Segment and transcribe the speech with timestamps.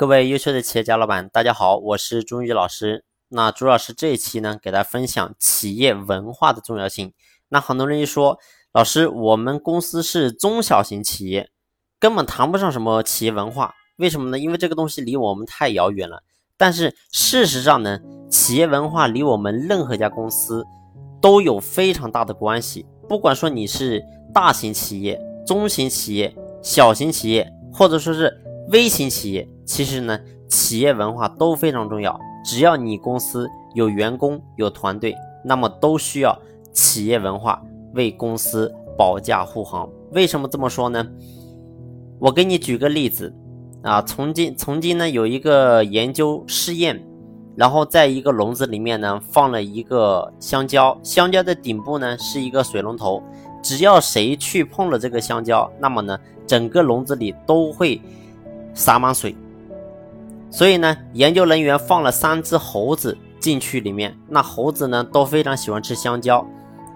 [0.00, 3.04] 各位优秀的企业家老板，大家好，我是朱宇老师。
[3.28, 7.12] 那朱老师这一期呢，给大家分享企业文化的重要性。
[7.50, 8.38] 那很多人一说，
[8.72, 11.50] 老师，我们公司是中小型企业，
[11.98, 13.74] 根本谈不上什么企业文化。
[13.98, 14.38] 为什么呢？
[14.38, 16.22] 因为这个东西离我们太遥远了。
[16.56, 20.64] 但是事实上呢，企业文化离我们任何一家公司
[21.20, 22.86] 都有非常大的关系。
[23.06, 28.34] 不管说你是大型企业、中型企业、小型企业，或者说是
[28.70, 30.18] 微型企业，其实呢，
[30.48, 32.18] 企业文化都非常重要。
[32.44, 36.36] 只要你公司有员工、有团队，那么都需要
[36.72, 37.62] 企业文化
[37.94, 39.88] 为公司保驾护航。
[40.10, 41.06] 为什么这么说呢？
[42.18, 43.32] 我给你举个例子
[43.84, 47.00] 啊，曾经曾经呢有一个研究试验，
[47.54, 53.22] 然后在一个笼子里面呢放了一个香蕉，香蕉的顶部呢是一个水龙头，
[53.62, 58.02] 只要谁去碰了这个香蕉，那么呢整个笼子里都会。
[58.72, 59.34] 洒满水，
[60.50, 66.44] 所以呢，研究人员放了三只猴子进去里面，那猴子呢都非常喜欢吃香蕉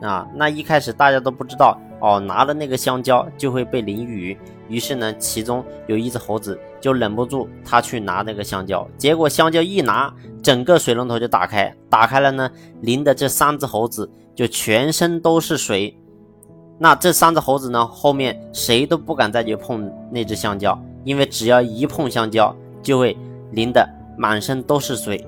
[0.03, 0.27] 啊。
[0.35, 4.37] 那一开始大家都不知道哦，拿了那个香蕉就会被淋雨，
[4.69, 10.13] 于是呢，其中有一只猴子就忍不住，他去拿那个香蕉，结果香蕉一拿，
[10.43, 12.51] 整个水龙头就打开，打开了呢，
[12.81, 15.97] 淋的这三只猴子就全身都是水。
[16.77, 20.77] 那这三只猴子呢，后面谁都不敢再去碰那只香蕉。
[21.05, 23.17] 因为只要一碰香蕉，就会
[23.55, 25.27] 淋得满身都是水。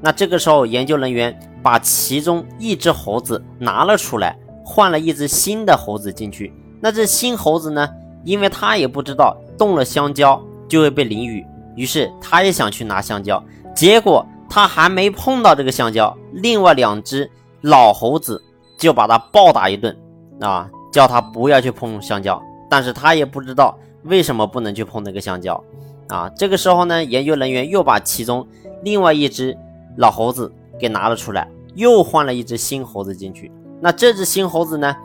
[0.00, 6.52] 那这个时候，研究人员把其中一只猴子拿了出来，换了一只新的猴子进去。
[6.80, 7.88] 那这新猴子呢？
[8.24, 13.42] 因为他也不知道动了香蕉就会被淋雨，于是他也想去拿香蕉。
[13.74, 17.30] 结果他还没碰到这个香蕉，另外两只
[17.62, 18.42] 老猴子
[18.76, 19.96] 就把他暴打一顿，
[20.40, 22.40] 啊，叫他不要去碰香蕉。
[22.68, 23.76] 但是他也不知道。
[24.04, 25.62] 为什么不能去碰那个香蕉
[26.08, 26.28] 啊？
[26.36, 28.46] 这个时候呢，研究人员又把其中
[28.82, 29.56] 另外一只
[29.96, 33.50] 老猴子给拿了出来，又换了一只新猴子进去。
[33.80, 34.96] 那这只新猴子呢，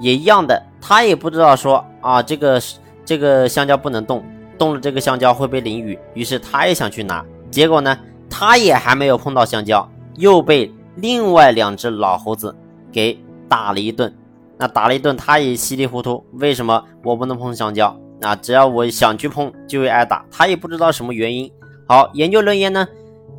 [0.00, 2.60] 也一样的，他也不知道说啊，这个
[3.04, 4.24] 这个香蕉不能动，
[4.58, 7.24] 动了这个香蕉会被淋雨，于是他也想去拿。
[7.50, 7.98] 结果呢，
[8.28, 9.86] 他也还没有碰到香蕉，
[10.16, 12.54] 又被另外两只老猴子
[12.92, 14.14] 给打了一顿。
[14.56, 16.22] 那打了一顿，他也稀里糊涂。
[16.32, 17.98] 为什么我不能碰香蕉？
[18.20, 20.24] 啊，只要我想去碰，就会挨打。
[20.30, 21.50] 他也不知道什么原因。
[21.86, 22.86] 好，研究人员呢，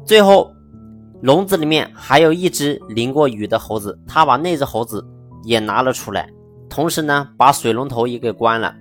[0.05, 0.51] 最后
[1.21, 5.05] 笼子里面还有一只淋过雨的猴子，他把那只猴子
[5.43, 6.29] 也拿了出来，
[6.69, 8.75] 同时呢，把水龙头也给关了，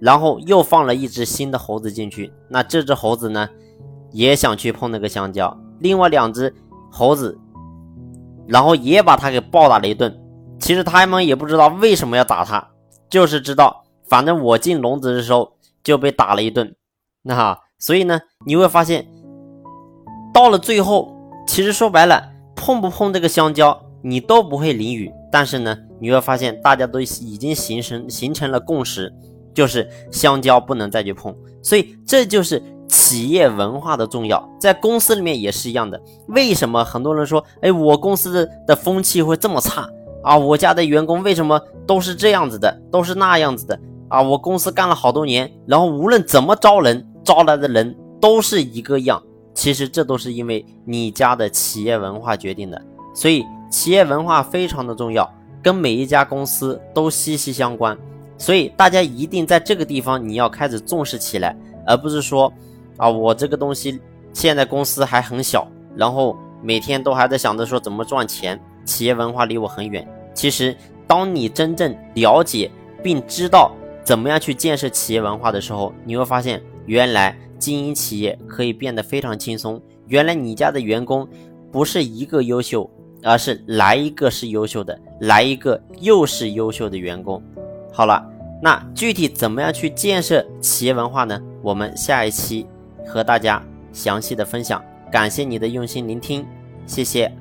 [0.00, 2.32] 然后又放了一只新的猴子进去。
[2.48, 3.48] 那这只猴子呢，
[4.10, 5.56] 也想去碰那个香蕉。
[5.78, 6.52] 另外两只
[6.90, 7.38] 猴子，
[8.46, 10.14] 然后也把他给暴打了一顿。
[10.58, 12.68] 其实他们也不知道为什么要打他，
[13.08, 13.84] 就是知道。
[14.08, 15.52] 反正我进笼子的时候
[15.84, 16.74] 就被打了一顿，
[17.22, 19.06] 那哈，所以呢，你会发现，
[20.32, 21.14] 到了最后，
[21.46, 25.12] 其实说白了，碰不碰这个香蕉，你都不会淋雨。
[25.30, 29.12] 但是呢，你会发现，大家都已经形成形成了共识，
[29.52, 31.36] 就是香蕉不能再去碰。
[31.62, 36.00] 所以这就是企业文化的重要，在公司里面也是一样的。
[36.28, 39.86] 为什么很多人说，哎，我公司的的风气会这么差
[40.22, 40.38] 啊？
[40.38, 43.78] 我家的员工为什么都是这样子的，都是那样子的？
[44.08, 49.22] 啊，我公司干了好多年，然后无论怎么招人，招来的人都是一个样。
[49.54, 52.80] 其实这都是因为你家的企业文化决定的。
[53.12, 55.28] 所以企业文化非常的重要，
[55.62, 57.98] 跟每一家公司都息息相关。
[58.38, 62.52] 所以大家一定在这个地方你要开始重视起来，而不是说，
[62.96, 64.00] 啊，我这个东西
[64.32, 70.06] 现在公司还很小，然后每天都还在想着说怎么赚钱，企业文化离我很远。
[70.32, 70.74] 其实
[71.06, 72.70] 当你真正了解
[73.02, 73.72] 并知道。
[74.08, 79.78] 怎么样去建设企业文化的时候，你会发现，原来经营企业可以变得非常轻松。
[80.06, 81.28] 原来你家的员工
[81.70, 82.90] 不是一个优秀，
[83.22, 87.42] 而是来一个是优秀的，来一个又是优秀的员工。
[87.92, 88.26] 好了，
[88.62, 91.38] 那具体怎么样去建设企业文化呢？
[91.60, 92.66] 我们下一期
[93.06, 94.82] 和大家详细的分享。
[95.12, 96.46] 感谢你的用心聆听，
[96.86, 97.37] 谢谢。